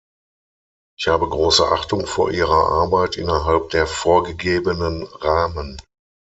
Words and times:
Ich 0.97 1.07
habe 1.09 1.29
große 1.29 1.63
Achtung 1.71 2.07
vor 2.07 2.31
ihrer 2.31 2.71
Arbeit 2.71 3.17
innerhalb 3.17 3.69
der 3.69 3.85
vorgegebenen 3.85 5.03
Rahmen. 5.03 5.77